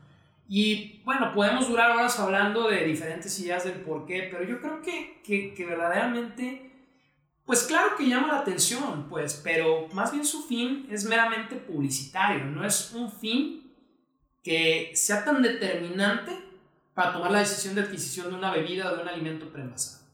[0.49, 4.81] Y bueno, podemos durar horas hablando de diferentes ideas del por qué, pero yo creo
[4.81, 6.66] que, que, que verdaderamente,
[7.47, 12.45] pues claro que llama la atención, pues, pero más bien su fin es meramente publicitario,
[12.45, 13.73] no es un fin
[14.43, 16.33] que sea tan determinante
[16.93, 20.05] para tomar la decisión de adquisición de una bebida o de un alimento preenvasado.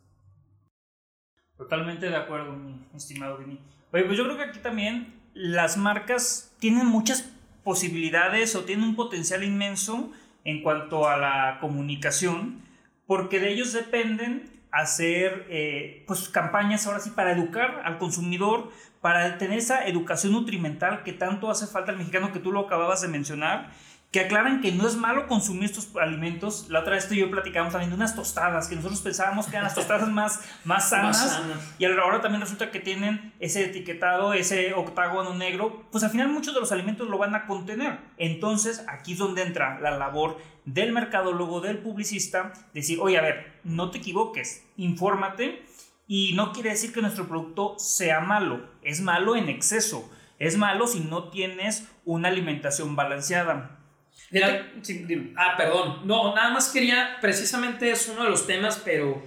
[1.57, 3.59] Totalmente de acuerdo, mi estimado Vini.
[3.91, 7.31] Oye, pues yo creo que aquí también las marcas tienen muchas
[7.63, 10.11] posibilidades o tienen un potencial inmenso
[10.43, 12.61] en cuanto a la comunicación,
[13.07, 19.37] porque de ellos dependen hacer eh, pues campañas ahora sí para educar al consumidor, para
[19.37, 23.07] tener esa educación nutrimental que tanto hace falta al mexicano que tú lo acababas de
[23.07, 23.69] mencionar
[24.13, 26.67] que aclaran que no es malo consumir estos alimentos.
[26.69, 29.53] La otra vez tú y yo platicábamos también de unas tostadas, que nosotros pensábamos que
[29.53, 31.41] eran las tostadas más, más, sanas,
[31.79, 35.87] Y ahora también resulta que tienen ese etiquetado, ese octágono negro.
[35.91, 37.97] Pues al final muchos de los alimentos lo van a contener.
[38.17, 43.61] Entonces aquí es donde entra la labor del mercadólogo, del publicista, decir, oye, a ver,
[43.63, 45.65] no te equivoques, infórmate.
[46.05, 50.07] Y no quiere decir que nuestro producto sea malo, es malo en exceso.
[50.37, 53.79] Es malo si no tienes una alimentación balanceada.
[55.35, 56.07] Ah, perdón.
[56.07, 59.21] No, nada más quería, precisamente es uno de los temas, pero,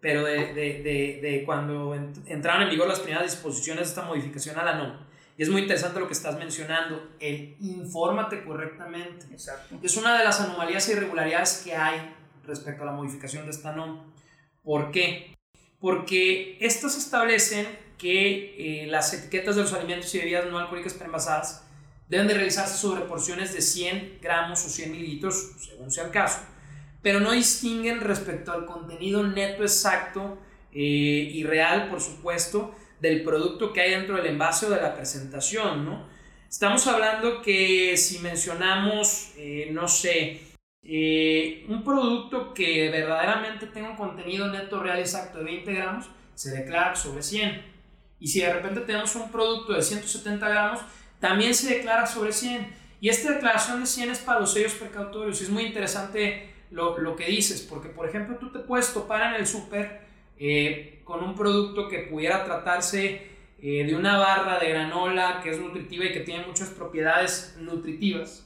[0.00, 1.94] pero de, de, de, cuando
[2.26, 4.92] entraron en vigor las primeras disposiciones de esta modificación a la NOM.
[5.36, 9.26] Y es muy interesante lo que estás mencionando, el infórmate correctamente.
[9.30, 9.78] Exacto.
[9.80, 12.12] Es una de las anomalías e irregularidades que hay
[12.44, 14.00] respecto a la modificación de esta NOM.
[14.64, 15.36] ¿Por qué?
[15.78, 17.66] Porque estas establecen
[17.98, 21.67] que eh, las etiquetas de los alimentos y bebidas no alcohólicas preenvasadas
[22.08, 26.40] deben de realizarse sobre porciones de 100 gramos o 100 mililitros, según sea el caso,
[27.02, 30.38] pero no distinguen respecto al contenido neto exacto
[30.72, 34.94] eh, y real, por supuesto, del producto que hay dentro del envase o de la
[34.94, 36.06] presentación, ¿no?
[36.48, 40.40] Estamos hablando que si mencionamos, eh, no sé,
[40.82, 46.50] eh, un producto que verdaderamente tenga un contenido neto real exacto de 20 gramos, se
[46.50, 47.62] declara sobre 100.
[48.20, 50.80] Y si de repente tenemos un producto de 170 gramos,
[51.20, 52.74] también se declara sobre 100.
[53.00, 55.40] Y esta declaración de 100 es para los sellos precautorios.
[55.40, 59.40] Es muy interesante lo, lo que dices, porque por ejemplo tú te puedes topar en
[59.40, 60.00] el súper
[60.38, 63.28] eh, con un producto que pudiera tratarse
[63.60, 68.44] eh, de una barra de granola que es nutritiva y que tiene muchas propiedades nutritivas.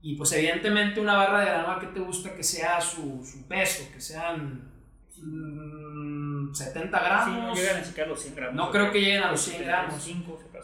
[0.00, 3.88] Y pues evidentemente una barra de granola que te gusta que sea su, su peso,
[3.92, 4.72] que sean
[6.54, 7.36] 70 gramos.
[7.36, 8.54] no llegan a los 100 gramos.
[8.54, 10.08] No creo que lleguen a los 100 gramos.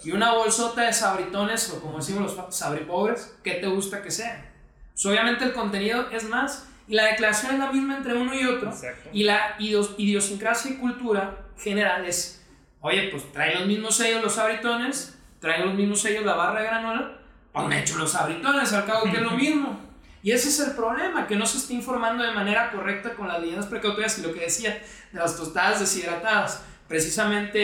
[0.05, 4.51] y una bolsota de sabritones, o como decimos los sabripobres, ¿qué te gusta que sea?
[4.92, 8.44] Pues obviamente el contenido es más, y la declaración es la misma entre uno y
[8.44, 8.70] otro.
[9.12, 12.44] Y la idiosincrasia y cultura general es,
[12.81, 16.66] oye, pues trae los mismos sellos los sabritones, trae los mismos sellos la barra de
[16.66, 17.18] granola,
[17.53, 19.81] pues me hecho los sabritones, al cabo que es lo mismo.
[20.24, 23.42] Y ese es el problema, que no se está informando de manera correcta con las
[23.42, 24.82] leyendas precautorias y lo que decía
[25.12, 26.64] de las tostadas deshidratadas.
[26.88, 27.60] Precisamente,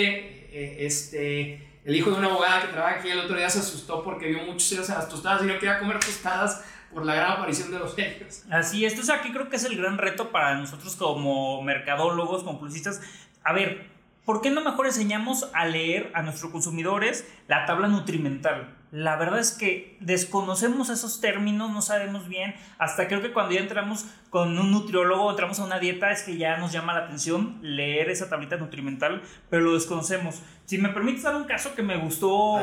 [0.53, 4.05] eh, este, el hijo de una abogada que trabaja aquí el otro día se asustó
[4.05, 7.33] porque vio muchos sellos en las tostadas y no quería comer tostadas por la gran
[7.33, 8.45] aparición de los sellos.
[8.51, 12.59] Así, esto es aquí creo que es el gran reto para nosotros como mercadólogos, como
[12.59, 13.01] publicistas.
[13.43, 13.87] A ver,
[14.27, 18.77] ¿por qué no mejor enseñamos a leer a nuestros consumidores la tabla nutrimental?
[18.93, 23.61] La verdad es que desconocemos esos términos, no sabemos bien, hasta creo que cuando ya
[23.61, 27.59] entramos con un nutriólogo, entramos a una dieta, es que ya nos llama la atención
[27.63, 30.43] leer esa tablita nutrimental, pero lo desconocemos.
[30.67, 32.59] Si me permites dar un caso que me gustó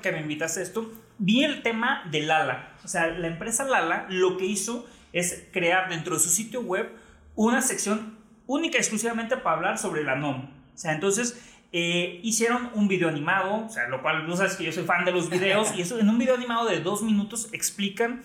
[0.00, 2.70] que me invitaste a esto, vi el tema de Lala.
[2.82, 6.90] O sea, la empresa Lala lo que hizo es crear dentro de su sitio web
[7.34, 10.44] una sección única y exclusivamente para hablar sobre la NOM.
[10.74, 11.38] O sea, entonces
[11.72, 15.04] eh, hicieron un video animado, o sea, lo cual no sabes que yo soy fan
[15.04, 18.22] de los videos, y eso en un video animado de dos minutos explican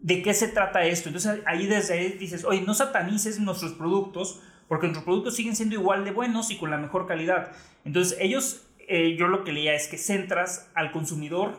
[0.00, 1.08] de qué se trata esto.
[1.08, 5.74] Entonces ahí desde ahí dices, oye, no satanices nuestros productos, porque nuestros productos siguen siendo
[5.74, 7.52] igual de buenos y con la mejor calidad.
[7.84, 11.58] Entonces ellos, eh, yo lo que leía es que centras al consumidor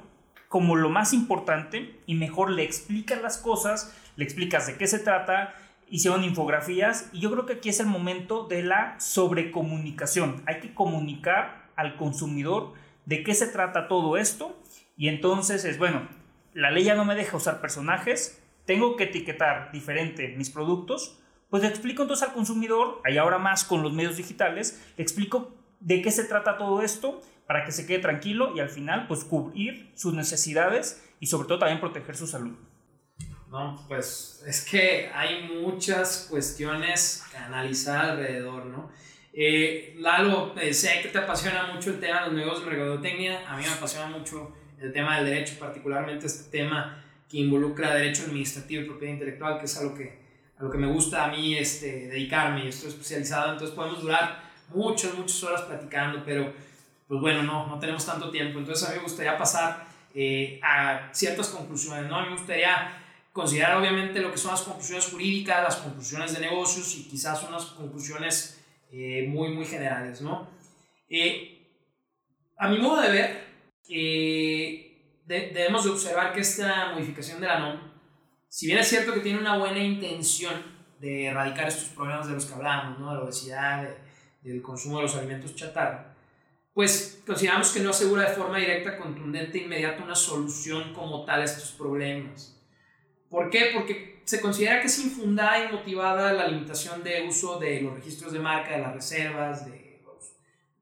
[0.50, 5.00] como lo más importante y mejor le explicas las cosas, le explicas de qué se
[5.00, 5.54] trata,
[5.92, 10.42] hicieron infografías y yo creo que aquí es el momento de la sobrecomunicación.
[10.48, 12.74] Hay que comunicar al consumidor
[13.06, 14.58] de qué se trata todo esto
[14.98, 16.08] y entonces es, bueno,
[16.54, 21.20] la ley ya no me deja usar personajes, tengo que etiquetar diferente mis productos,
[21.50, 25.54] pues le explico entonces al consumidor, y ahora más con los medios digitales, le explico
[25.82, 29.26] de qué se trata todo esto para que se quede tranquilo y al final pues
[29.26, 32.56] cubrir sus necesidades y sobre todo también proteger su salud.
[33.52, 38.90] No, pues es que hay muchas cuestiones que analizar alrededor, ¿no?
[39.34, 43.44] Eh, Lalo, eh, sé que te apasiona mucho el tema de los negocios de mercadotecnia,
[43.46, 48.24] a mí me apasiona mucho el tema del derecho, particularmente este tema que involucra derecho
[48.24, 50.18] administrativo y propiedad intelectual, que es algo que,
[50.58, 54.44] a lo que me gusta a mí este, dedicarme y estoy especializado, entonces podemos durar
[54.70, 56.54] muchas, muchas horas platicando, pero
[57.06, 61.10] pues bueno, no, no tenemos tanto tiempo, entonces a mí me gustaría pasar eh, a
[61.12, 62.16] ciertas conclusiones, ¿no?
[62.16, 62.98] A mí me gustaría
[63.32, 67.66] considerar obviamente lo que son las conclusiones jurídicas, las conclusiones de negocios y quizás unas
[67.66, 68.62] conclusiones
[68.92, 70.50] eh, muy, muy generales, ¿no?
[71.10, 71.62] Eh,
[72.58, 73.44] a mi modo de ver,
[73.90, 77.80] eh, debemos de observar que esta modificación de la NOM,
[78.50, 80.54] si bien es cierto que tiene una buena intención
[81.00, 83.10] de erradicar estos problemas de los que hablamos, ¿no?
[83.12, 83.90] de la obesidad,
[84.42, 86.16] del consumo de los alimentos chatarra,
[86.74, 91.42] pues consideramos que no asegura de forma directa, contundente e inmediata una solución como tal
[91.42, 92.61] a estos problemas.
[93.32, 93.72] ¿Por qué?
[93.74, 98.34] Porque se considera que es infundada y motivada la limitación de uso de los registros
[98.34, 100.34] de marca, de las reservas, de los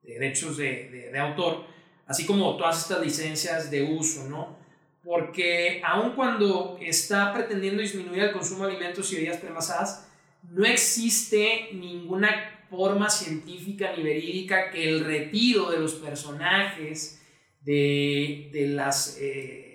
[0.02, 1.66] derechos de, de, autor,
[2.08, 4.58] así como todas estas licencias de uso, ¿no?
[5.04, 10.10] Porque aun cuando está pretendiendo disminuir el consumo de alimentos y bebidas premasadas,
[10.50, 17.22] no existe ninguna forma científica ni verídica que el retiro de los personajes
[17.62, 19.20] de, de las...
[19.22, 19.69] Eh,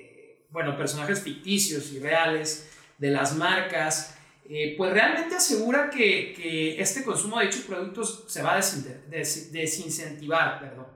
[0.54, 4.16] bueno, personajes ficticios y reales de las marcas,
[4.48, 10.60] eh, pues realmente asegura que, que, este consumo de dichos productos se va a desincentivar.
[10.60, 10.86] Perdón.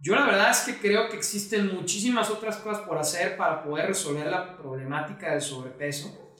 [0.00, 3.88] Yo la verdad es que creo que existen muchísimas otras cosas por hacer para poder
[3.88, 6.34] resolver la problemática del sobrepeso.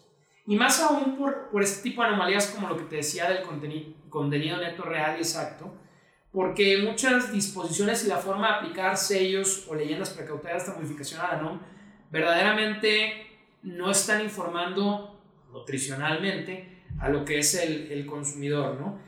[0.46, 3.42] Y más aún por, por este tipo de anomalías como lo que te decía del
[3.42, 5.74] contenido, contenido neto real y exacto,
[6.32, 11.34] porque muchas disposiciones y la forma de aplicar sellos o leyendas precautorias de modificación a
[11.34, 11.60] la NOM
[12.10, 13.26] verdaderamente
[13.62, 15.20] no están informando
[15.52, 19.00] nutricionalmente a lo que es el, el consumidor, ¿no?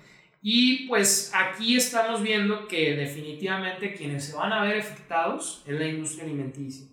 [0.42, 5.86] Y pues aquí estamos viendo que definitivamente quienes se van a ver afectados es la
[5.86, 6.86] industria alimenticia.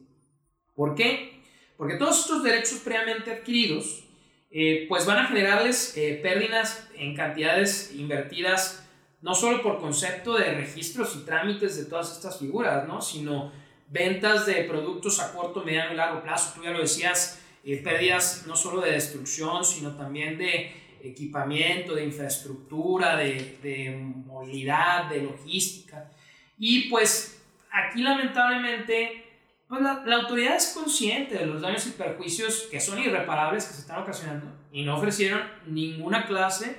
[0.76, 1.42] ¿Por qué?
[1.78, 4.04] Porque todos estos derechos previamente adquiridos
[4.50, 8.88] eh, pues van a generarles eh, pérdidas en cantidades invertidas
[9.22, 13.02] no solo por concepto de registros y trámites de todas estas figuras, ¿no?
[13.02, 13.52] sino
[13.90, 16.54] ventas de productos a corto, mediano y largo plazo.
[16.56, 20.72] Tú ya lo decías, eh, pérdidas no solo de destrucción, sino también de
[21.02, 26.10] equipamiento, de infraestructura, de, de movilidad, de logística.
[26.58, 29.24] Y pues aquí lamentablemente
[29.68, 33.74] pues la, la, autoridad es consciente de los daños y perjuicios que son irreparables que
[33.74, 36.78] se están ocasionando y no ofrecieron ninguna clase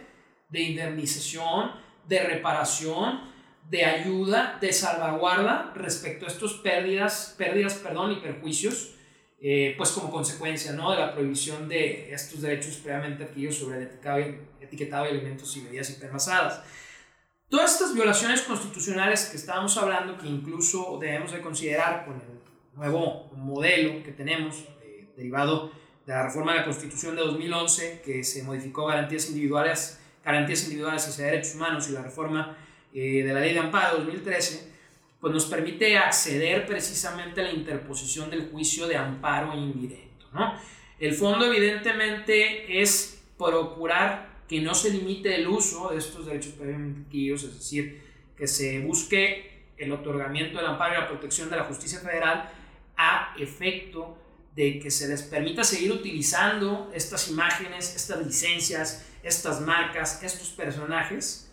[0.49, 1.73] de indemnización,
[2.07, 3.28] de reparación,
[3.69, 8.95] de ayuda, de salvaguarda respecto a estos pérdidas, pérdidas perdón, y perjuicios,
[9.41, 10.91] eh, pues como consecuencia ¿no?
[10.91, 15.91] de la prohibición de estos derechos previamente adquiridos sobre el etiquetado de alimentos y bebidas
[15.91, 16.63] hipermasadas.
[17.49, 22.39] Todas estas violaciones constitucionales que estábamos hablando, que incluso debemos de considerar con el
[22.75, 25.73] nuevo modelo que tenemos, eh, derivado
[26.07, 31.07] de la reforma de la Constitución de 2011, que se modificó garantías individuales, garantías individuales
[31.07, 32.57] hacia derechos humanos y la reforma
[32.95, 34.73] eh, de la ley de amparo 2013,
[35.21, 40.27] pues nos permite acceder precisamente a la interposición del juicio de amparo indirecto.
[40.33, 40.55] ¿no?
[40.99, 47.45] El fondo evidentemente es procurar que no se limite el uso de estos derechos adquiridos,
[47.45, 48.01] es decir,
[48.37, 52.51] que se busque el otorgamiento del amparo y la protección de la justicia federal
[52.97, 54.17] a efecto
[54.57, 61.48] de que se les permita seguir utilizando estas imágenes, estas licencias, estas marcas, estos personajes,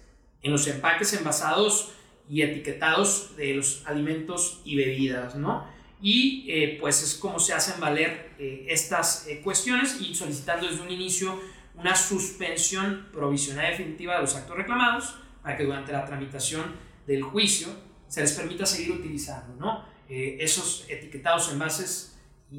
[0.46, 1.92] en los empaques envasados
[2.30, 5.68] y etiquetados de los alimentos y bebidas, ¿no?
[6.00, 10.84] Y eh, pues es como se hacen valer eh, estas eh, cuestiones y solicitando desde
[10.84, 11.40] un inicio
[11.74, 16.76] una suspensión provisional definitiva de los actos reclamados para que durante la tramitación
[17.08, 17.68] del juicio
[18.08, 19.96] se les permita seguir utilizando, ¿no?
[20.08, 22.20] esos etiquetados, envases
[22.52, 22.58] y,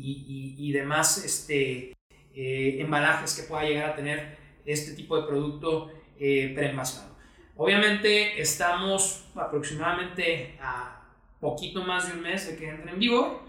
[0.58, 1.96] y, y demás este,
[2.34, 7.15] embalajes que pueda llegar a tener este tipo de producto preenvasado.
[7.56, 11.00] Obviamente estamos aproximadamente a
[11.40, 13.40] poquito más de un mes de que entre en vigor.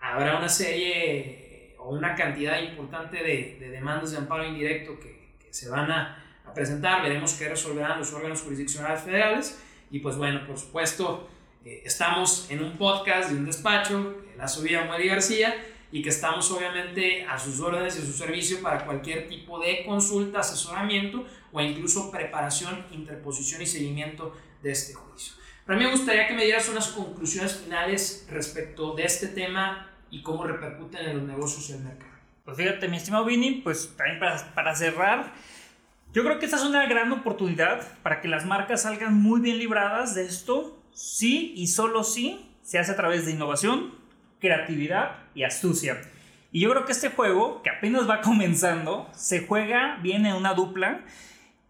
[0.00, 5.18] Habrá una serie o una cantidad importante de, de demandas de amparo indirecto que,
[5.50, 7.02] se van a, a, presentar.
[7.02, 9.58] Veremos qué resolverán los órganos jurisdiccionales federales.
[9.90, 11.26] Y pues bueno, por supuesto,
[11.64, 15.54] eh, estamos en un podcast de un despacho, la subida Mueli García,
[15.90, 19.84] y que estamos obviamente a sus órdenes y a su servicio para cualquier tipo de
[19.84, 25.34] consulta, asesoramiento o incluso preparación, interposición y seguimiento de este juicio.
[25.64, 30.22] Para mí me gustaría que me dieras unas conclusiones finales respecto de este tema y
[30.22, 32.12] cómo repercuten en los negocios y el mercado.
[32.44, 35.34] Pues fíjate, mi estimado Vini, pues también para, para cerrar,
[36.14, 39.58] Yo creo que esta es una gran oportunidad para que las marcas salgan muy bien
[39.58, 43.94] libradas de esto, sí y solo sí se hace a través de innovación,
[44.40, 46.00] creatividad y astucia.
[46.50, 50.54] Y yo creo que este juego, que apenas va comenzando, se juega bien en una
[50.54, 51.00] dupla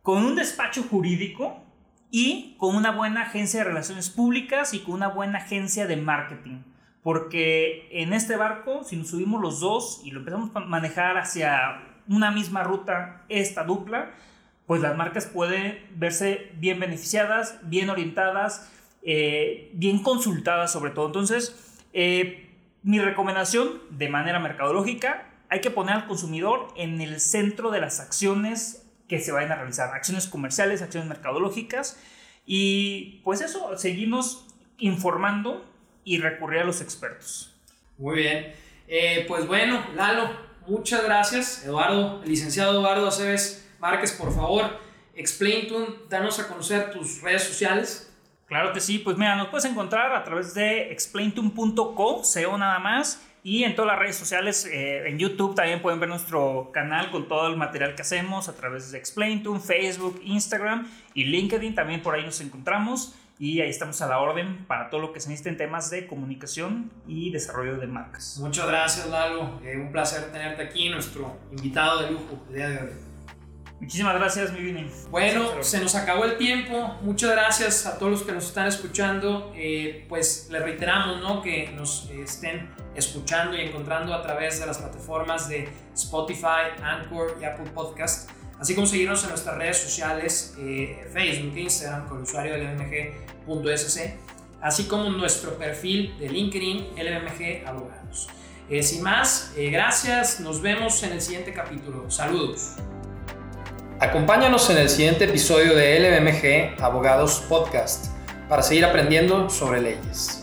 [0.02, 1.62] con un despacho jurídico
[2.10, 6.62] y con una buena agencia de relaciones públicas y con una buena agencia de marketing.
[7.02, 11.82] Porque en este barco, si nos subimos los dos y lo empezamos a manejar hacia
[12.08, 14.12] una misma ruta, esta dupla,
[14.66, 18.70] pues las marcas pueden verse bien beneficiadas, bien orientadas,
[19.02, 21.06] eh, bien consultadas sobre todo.
[21.06, 22.47] Entonces, eh,
[22.88, 28.00] mi recomendación de manera mercadológica, hay que poner al consumidor en el centro de las
[28.00, 32.00] acciones que se vayan a realizar, acciones comerciales, acciones mercadológicas
[32.46, 34.46] y pues eso, seguimos
[34.78, 35.70] informando
[36.02, 37.54] y recurrir a los expertos.
[37.98, 38.54] Muy bien,
[38.86, 40.30] eh, pues bueno, Lalo,
[40.66, 44.80] muchas gracias, Eduardo, licenciado Eduardo Aceves Márquez, por favor,
[45.14, 48.07] Explaintune, danos a conocer tus redes sociales.
[48.48, 53.22] Claro que sí, pues mira, nos puedes encontrar a través de explaintune.co, SEO nada más,
[53.42, 57.28] y en todas las redes sociales, eh, en YouTube también pueden ver nuestro canal con
[57.28, 62.14] todo el material que hacemos a través de Explaintune, Facebook, Instagram y LinkedIn, también por
[62.14, 65.50] ahí nos encontramos y ahí estamos a la orden para todo lo que se necesite
[65.50, 68.38] en temas de comunicación y desarrollo de marcas.
[68.40, 72.78] Muchas gracias Lalo, eh, un placer tenerte aquí, nuestro invitado de lujo el día de
[72.78, 73.07] hoy.
[73.80, 74.90] Muchísimas gracias, mi Vini.
[75.08, 76.96] Bueno, se nos acabó el tiempo.
[77.02, 79.52] Muchas gracias a todos los que nos están escuchando.
[79.54, 81.42] Eh, pues les reiteramos ¿no?
[81.42, 87.44] que nos estén escuchando y encontrando a través de las plataformas de Spotify, Anchor y
[87.44, 88.28] Apple Podcast.
[88.58, 94.00] Así como seguirnos en nuestras redes sociales, eh, Facebook e Instagram con el usuario lbmg.sc,
[94.60, 98.26] así como nuestro perfil de LinkedIn LBMG Abogados.
[98.68, 102.10] Eh, sin más, gracias, nos vemos en el siguiente capítulo.
[102.10, 102.74] Saludos.
[104.00, 108.06] Acompáñanos en el siguiente episodio de LBMG Abogados Podcast
[108.48, 110.37] para seguir aprendiendo sobre leyes.